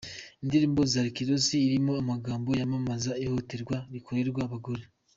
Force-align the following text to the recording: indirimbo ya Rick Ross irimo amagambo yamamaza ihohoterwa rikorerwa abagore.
indirimbo 0.43 0.81
ya 0.93 1.05
Rick 1.05 1.17
Ross 1.29 1.47
irimo 1.67 1.93
amagambo 2.01 2.49
yamamaza 2.59 3.11
ihohoterwa 3.23 3.77
rikorerwa 3.93 4.41
abagore. 4.49 4.83